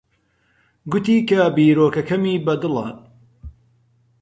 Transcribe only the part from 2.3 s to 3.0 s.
بەدڵە.